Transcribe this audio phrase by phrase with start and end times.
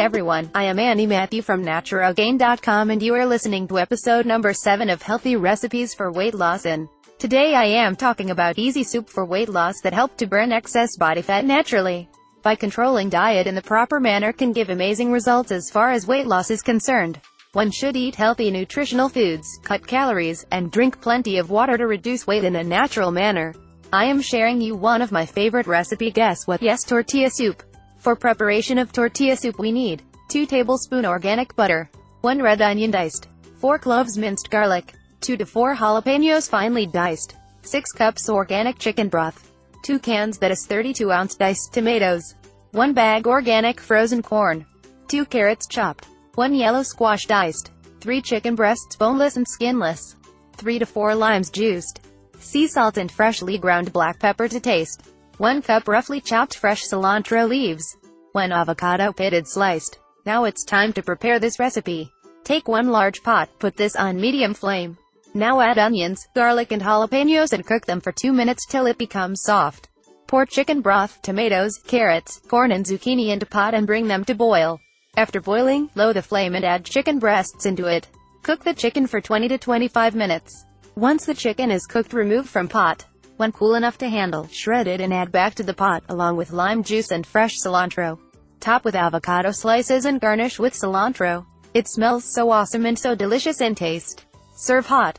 [0.00, 4.88] everyone, I am Annie Matthew from NaturoGain.com and you are listening to episode number 7
[4.88, 6.88] of Healthy Recipes for Weight Loss and
[7.18, 10.96] today I am talking about easy soup for weight loss that help to burn excess
[10.96, 12.08] body fat naturally.
[12.42, 16.26] By controlling diet in the proper manner can give amazing results as far as weight
[16.26, 17.20] loss is concerned.
[17.52, 22.26] One should eat healthy nutritional foods, cut calories, and drink plenty of water to reduce
[22.26, 23.52] weight in a natural manner.
[23.92, 27.62] I am sharing you one of my favorite recipe guess what yes tortilla soup.
[28.00, 31.90] For preparation of tortilla soup we need 2 tablespoon organic butter,
[32.22, 37.92] 1 red onion diced, 4 cloves minced garlic, 2 to 4 jalapenos finely diced, 6
[37.92, 39.52] cups organic chicken broth,
[39.84, 42.36] 2 cans that is 32 ounce diced tomatoes,
[42.72, 44.64] 1 bag organic frozen corn,
[45.08, 50.16] 2 carrots chopped, 1 yellow squash diced, 3 chicken breasts boneless and skinless,
[50.56, 52.00] 3 to 4 limes juiced,
[52.38, 55.09] sea salt and freshly ground black pepper to taste,
[55.40, 57.96] 1 cup roughly chopped fresh cilantro leaves.
[58.32, 59.98] 1 avocado pitted sliced.
[60.26, 62.12] Now it's time to prepare this recipe.
[62.44, 64.98] Take one large pot, put this on medium flame.
[65.32, 69.40] Now add onions, garlic and jalapenos and cook them for 2 minutes till it becomes
[69.40, 69.88] soft.
[70.26, 74.78] Pour chicken broth, tomatoes, carrots, corn and zucchini into pot and bring them to boil.
[75.16, 78.08] After boiling, lower the flame and add chicken breasts into it.
[78.42, 80.66] Cook the chicken for 20 to 25 minutes.
[80.96, 83.06] Once the chicken is cooked remove from pot.
[83.40, 86.52] When cool enough to handle, shred it and add back to the pot, along with
[86.52, 88.18] lime juice and fresh cilantro.
[88.60, 91.46] Top with avocado slices and garnish with cilantro.
[91.72, 94.26] It smells so awesome and so delicious in taste.
[94.56, 95.18] Serve hot.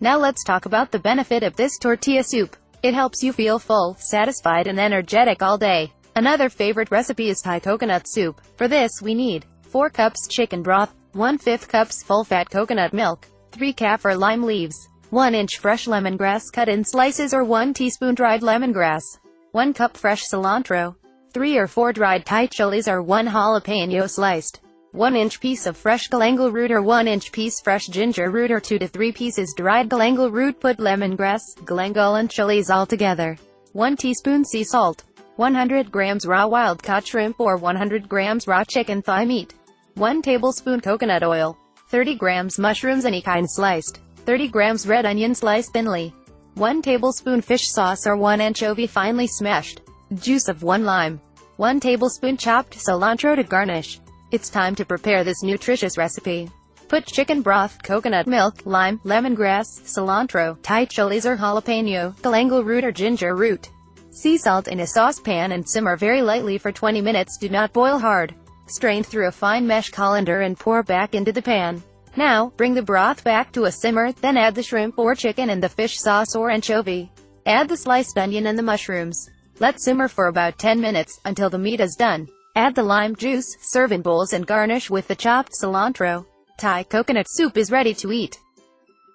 [0.00, 2.56] Now let's talk about the benefit of this tortilla soup.
[2.82, 5.92] It helps you feel full, satisfied and energetic all day.
[6.16, 8.40] Another favorite recipe is Thai coconut soup.
[8.56, 13.74] For this we need 4 cups chicken broth, 1 5 cups full-fat coconut milk, 3
[13.74, 19.02] kaffir lime leaves, 1 inch fresh lemongrass cut in slices or 1 teaspoon dried lemongrass,
[19.50, 20.94] 1 cup fresh cilantro,
[21.32, 24.60] 3 or 4 dried Thai chilies or 1 jalapeno sliced,
[24.92, 28.60] 1 inch piece of fresh galangal root or 1 inch piece fresh ginger root or
[28.60, 30.60] 2 to 3 pieces dried galangal root.
[30.60, 33.36] Put lemongrass, galangal and chilies all together,
[33.72, 35.02] 1 teaspoon sea salt,
[35.34, 39.54] 100 grams raw wild-caught shrimp or 100 grams raw chicken thigh meat,
[39.94, 41.58] 1 tablespoon coconut oil,
[41.88, 46.14] 30 grams mushrooms any kind sliced, 30 grams red onion sliced thinly,
[46.54, 49.82] 1 tablespoon fish sauce or 1 anchovy finely smashed,
[50.14, 51.20] juice of 1 lime,
[51.56, 54.00] 1 tablespoon chopped cilantro to garnish.
[54.30, 56.50] It's time to prepare this nutritious recipe.
[56.88, 62.92] Put chicken broth, coconut milk, lime, lemongrass, cilantro, Thai chilies or jalapeno, galangal root or
[62.92, 63.70] ginger root.
[64.10, 67.98] Sea salt in a saucepan and simmer very lightly for 20 minutes do not boil
[67.98, 68.34] hard.
[68.66, 71.82] Strain through a fine mesh colander and pour back into the pan.
[72.16, 75.62] Now, bring the broth back to a simmer, then add the shrimp or chicken and
[75.62, 77.12] the fish sauce or anchovy.
[77.46, 79.30] Add the sliced onion and the mushrooms.
[79.60, 82.28] Let simmer for about 10 minutes, until the meat is done.
[82.56, 86.26] Add the lime juice, serve in bowls and garnish with the chopped cilantro.
[86.58, 88.38] Thai coconut soup is ready to eat.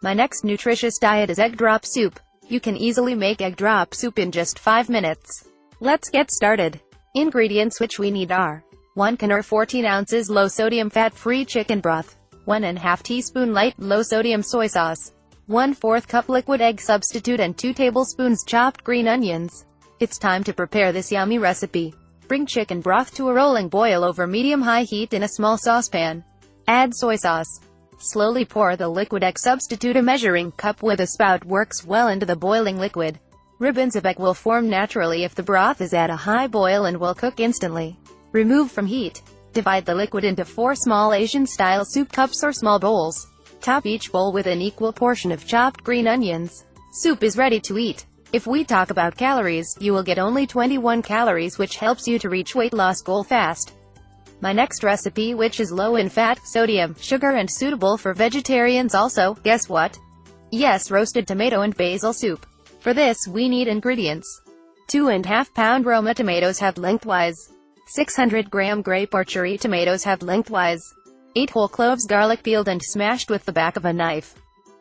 [0.01, 2.19] My next nutritious diet is egg drop soup.
[2.47, 5.49] You can easily make egg drop soup in just 5 minutes.
[5.79, 6.79] Let's get started.
[7.15, 8.63] Ingredients which we need are
[8.93, 13.73] 1 can or 14 ounces low sodium fat-free chicken broth, 1 and half teaspoon light,
[13.79, 15.13] low-sodium soy sauce,
[15.47, 19.65] 1 4th cup liquid egg substitute and 2 tablespoons chopped green onions.
[19.99, 21.93] It's time to prepare this yummy recipe.
[22.27, 26.23] Bring chicken broth to a rolling boil over medium-high heat in a small saucepan.
[26.67, 27.61] Add soy sauce.
[27.97, 32.25] Slowly pour the liquid egg substitute a measuring cup with a spout works well into
[32.25, 33.19] the boiling liquid.
[33.57, 36.97] Ribbons of egg will form naturally if the broth is at a high boil and
[36.99, 37.97] will cook instantly.
[38.31, 39.21] Remove from heat.
[39.55, 43.27] Divide the liquid into four small Asian-style soup cups or small bowls.
[43.61, 46.65] Top each bowl with an equal portion of chopped green onions.
[46.91, 48.05] Soup is ready to eat.
[48.33, 52.29] If we talk about calories, you will get only 21 calories which helps you to
[52.29, 53.71] reach weight loss goal fast.
[54.41, 59.35] My next recipe which is low in fat, sodium, sugar and suitable for vegetarians also,
[59.45, 59.97] guess what?
[60.51, 62.45] Yes, roasted tomato and basil soup.
[62.81, 64.41] For this, we need ingredients.
[64.87, 67.54] Two and half pound Roma tomatoes halved lengthwise.
[67.87, 70.81] 600 gram grape or cherry tomatoes halved lengthwise.
[71.35, 74.33] 8 whole cloves garlic peeled and smashed with the back of a knife.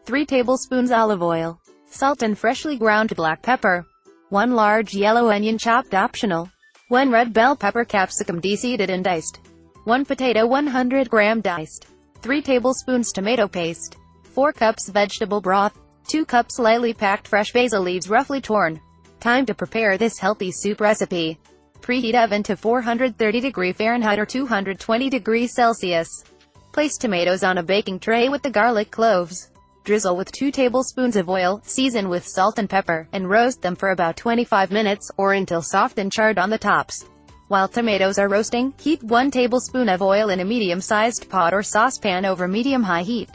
[0.07, 1.61] 3 tablespoons olive oil.
[1.87, 3.85] Salt and freshly ground black pepper.
[4.31, 6.51] 1 large yellow onion chopped optional.
[6.89, 9.41] 1 red bell pepper capsicum deseeded and diced.
[9.85, 11.87] 1 potato 100 gram diced.
[12.23, 13.99] 3 tablespoons tomato paste.
[14.23, 15.79] 4 cups vegetable broth.
[16.09, 18.81] 2 cups lightly packed fresh basil leaves roughly torn.
[19.21, 21.39] Time to prepare this healthy soup recipe.
[21.85, 26.25] Preheat oven to 430 degree Fahrenheit or 220 degrees Celsius.
[26.73, 29.51] Place tomatoes on a baking tray with the garlic cloves.
[29.85, 33.91] Drizzle with 2 tablespoons of oil, season with salt and pepper, and roast them for
[33.91, 37.05] about 25 minutes, or until soft and charred on the tops.
[37.49, 42.25] While tomatoes are roasting, heat 1 tablespoon of oil in a medium-sized pot or saucepan
[42.25, 43.29] over medium-high heat.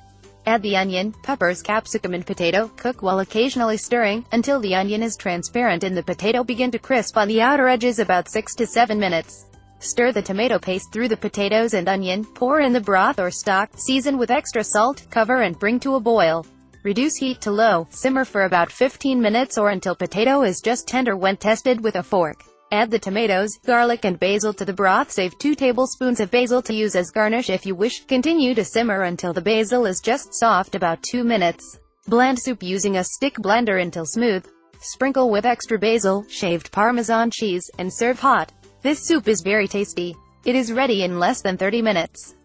[0.50, 5.16] Add the onion, peppers, capsicum and potato, cook while occasionally stirring, until the onion is
[5.16, 9.00] transparent and the potato begin to crisp on the outer edges about 6 to 7
[9.00, 9.46] minutes.
[9.78, 13.70] Stir the tomato paste through the potatoes and onion, pour in the broth or stock,
[13.76, 16.44] season with extra salt, cover and bring to a boil.
[16.82, 21.16] Reduce heat to low, simmer for about 15 minutes or until potato is just tender
[21.16, 22.44] when tested with a fork.
[22.72, 25.12] Add the tomatoes, garlic and basil to the broth.
[25.12, 28.06] Save 2 tablespoons of basil to use as garnish if you wish.
[28.06, 31.80] Continue to simmer until the basil is just soft about 2 minutes.
[32.08, 34.46] Blend soup using a stick blender until smooth.
[34.82, 38.52] Sprinkle with extra basil, shaved Parmesan cheese, and serve hot.
[38.84, 40.16] This soup is very tasty.
[40.46, 42.36] It is ready in less than 30 minutes.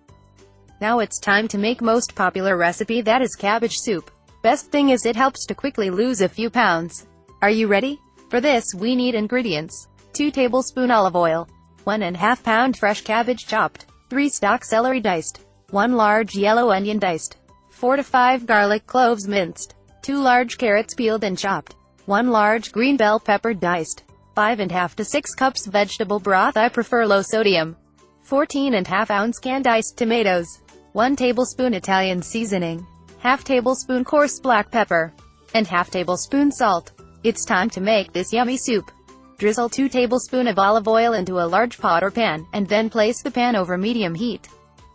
[0.81, 4.11] Now it's time to make most popular recipe that is cabbage soup.
[4.41, 7.07] Best thing is it helps to quickly lose a few pounds.
[7.43, 8.01] Are you ready?
[8.31, 9.89] For this we need ingredients.
[10.15, 11.49] 2 tablespoon olive oil,
[11.83, 15.41] 1 and half pound fresh cabbage chopped, 3 stalk celery diced,
[15.71, 17.39] 1 large yellow onion diced,
[17.71, 21.75] 4 to 5 garlic cloves minced, 2 large carrots peeled and chopped,
[22.07, 24.05] 1 large green bell pepper diced,
[24.37, 27.77] 5 and half to 6 cups vegetable broth I prefer low sodium,
[28.23, 30.61] 14 and half ounce canned diced tomatoes,
[30.93, 32.87] 1 tablespoon Italian seasoning,
[33.19, 35.13] half tablespoon coarse black pepper,
[35.55, 36.93] and half tablespoon salt.
[37.25, 38.93] It's time to make this yummy soup.
[39.37, 43.21] Drizzle 2 tablespoon of olive oil into a large pot or pan, and then place
[43.21, 44.49] the pan over medium heat.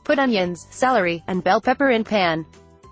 [0.06, 2.46] Put onions, celery, and bell pepper in pan.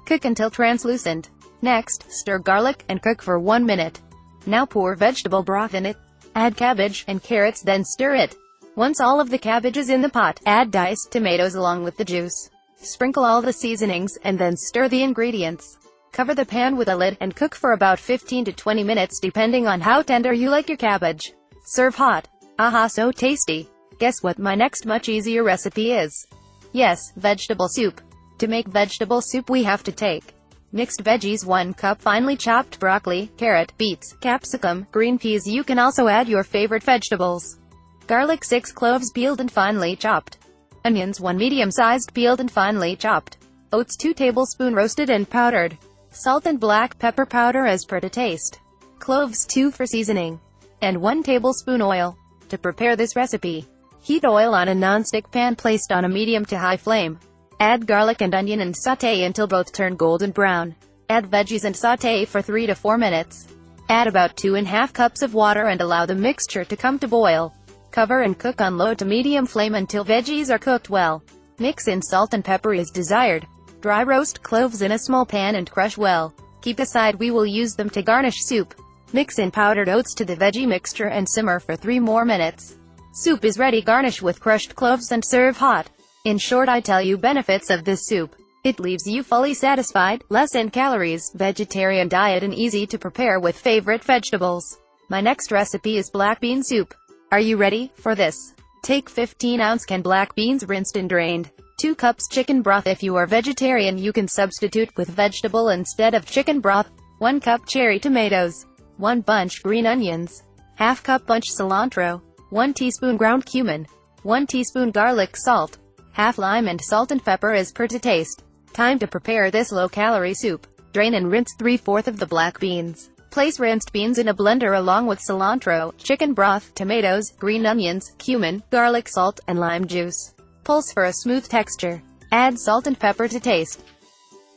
[0.05, 1.29] Cook until translucent.
[1.61, 4.01] Next, stir garlic, and cook for 1 minute.
[4.45, 5.97] Now pour vegetable broth in it.
[6.35, 8.35] Add cabbage and carrots then stir it.
[8.75, 12.05] Once all of the cabbage is in the pot, add diced tomatoes along with the
[12.05, 12.49] juice.
[12.75, 15.77] Sprinkle all the seasonings, and then stir the ingredients.
[16.11, 19.65] Cover the pan with a lid, and cook for about 15 to 20 minutes depending
[19.65, 21.33] on how tender you like your cabbage.
[21.69, 22.29] Serve hot.
[22.59, 23.67] Aha so tasty.
[23.99, 26.25] Guess what my next much easier recipe is?
[26.71, 27.99] Yes, vegetable soup.
[28.37, 30.33] To make vegetable soup we have to take
[30.71, 36.07] mixed veggies 1 cup finely chopped broccoli, carrot, beets, capsicum, green peas you can also
[36.07, 37.59] add your favorite vegetables.
[38.07, 40.37] Garlic 6 cloves peeled and finely chopped.
[40.85, 43.39] Onions 1 medium-sized peeled and finely chopped.
[43.73, 45.77] Oats 2 tablespoon roasted and powdered.
[46.11, 48.61] Salt and black pepper powder as per to taste.
[48.99, 50.39] Cloves 2 for seasoning
[50.81, 52.17] and 1 tablespoon oil.
[52.49, 53.67] To prepare this recipe,
[54.01, 57.19] heat oil on a non-stick pan placed on a medium to high flame.
[57.59, 60.75] Add garlic and onion and sauté until both turn golden brown.
[61.09, 63.47] Add veggies and sauté for 3 to 4 minutes.
[63.89, 67.07] Add about 2 and half cups of water and allow the mixture to come to
[67.07, 67.53] boil.
[67.91, 71.23] Cover and cook on low to medium flame until veggies are cooked well.
[71.57, 73.47] Mix in salt and pepper as desired.
[73.81, 76.33] Dry roast cloves in a small pan and crush well.
[76.61, 78.75] Keep aside we will use them to garnish soup.
[79.13, 82.77] Mix in powdered oats to the veggie mixture and simmer for 3 more minutes.
[83.13, 85.89] Soup is ready garnish with crushed cloves and serve hot.
[86.25, 88.35] In short I tell you benefits of this soup.
[88.65, 93.57] It leaves you fully satisfied, less in calories, vegetarian diet and easy to prepare with
[93.57, 94.77] favorite vegetables.
[95.07, 96.93] My next recipe is black bean soup.
[97.31, 98.35] Are you ready for this?
[98.83, 101.49] Take 15 ounce can black beans rinsed and drained.
[101.79, 106.25] 2 cups chicken broth if you are vegetarian you can substitute with vegetable instead of
[106.25, 106.91] chicken broth.
[107.19, 108.66] 1 cup cherry tomatoes.
[108.97, 110.43] 1 bunch green onions,
[110.75, 113.85] half cup bunch cilantro, 1 teaspoon ground cumin,
[114.23, 115.77] 1 teaspoon garlic salt,
[116.13, 118.43] half lime and salt and pepper as per to taste.
[118.73, 120.65] Time to prepare this low-calorie soup.
[120.93, 123.11] Drain and rinse 3 4 of the black beans.
[123.29, 128.63] Place rinsed beans in a blender along with cilantro, chicken broth, tomatoes, green onions, cumin,
[128.71, 130.33] garlic salt, and lime juice.
[130.63, 132.01] Pulse for a smooth texture.
[132.31, 133.83] Add salt and pepper to taste.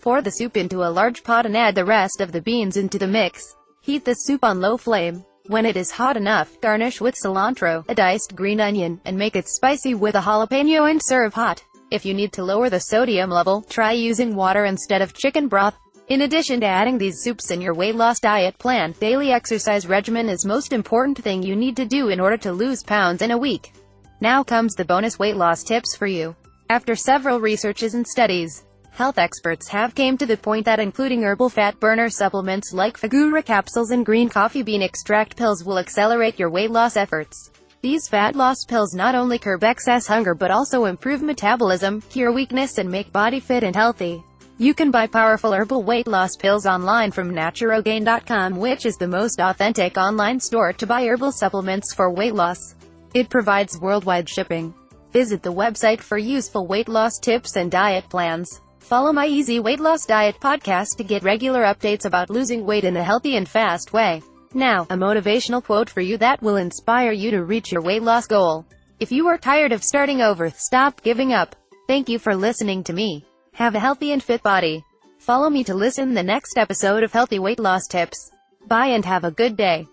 [0.00, 2.98] Pour the soup into a large pot and add the rest of the beans into
[2.98, 3.54] the mix.
[3.82, 5.24] Heat the soup on low flame.
[5.46, 9.48] When it is hot enough, garnish with cilantro, a diced green onion, and make it
[9.48, 11.64] spicy with a jalapeno and serve hot.
[11.90, 15.74] If you need to lower the sodium level, try using water instead of chicken broth.
[16.08, 20.28] In addition to adding these soups in your weight loss diet plan, daily exercise regimen
[20.28, 23.38] is most important thing you need to do in order to lose pounds in a
[23.38, 23.72] week.
[24.20, 26.36] Now comes the bonus weight loss tips for you.
[26.68, 28.66] After several researches and studies,
[29.00, 33.42] Health experts have came to the point that including herbal fat burner supplements like Figura
[33.42, 37.50] capsules and green coffee bean extract pills will accelerate your weight loss efforts.
[37.80, 42.76] These fat loss pills not only curb excess hunger but also improve metabolism, cure weakness
[42.76, 44.22] and make body fit and healthy.
[44.58, 49.40] You can buy powerful herbal weight loss pills online from NaturoGain.com which is the most
[49.40, 52.74] authentic online store to buy herbal supplements for weight loss.
[53.14, 54.74] It provides worldwide shipping.
[55.10, 58.60] Visit the website for useful weight loss tips and diet plans.
[58.90, 62.96] Follow my Easy Weight Loss Diet podcast to get regular updates about losing weight in
[62.96, 64.20] a healthy and fast way.
[64.52, 68.26] Now, a motivational quote for you that will inspire you to reach your weight loss
[68.26, 68.66] goal.
[68.98, 71.54] If you are tired of starting over, stop giving up.
[71.86, 73.24] Thank you for listening to me.
[73.52, 74.84] Have a healthy and fit body.
[75.18, 78.32] Follow me to listen the next episode of Healthy Weight Loss Tips.
[78.66, 79.86] Bye and have a good day.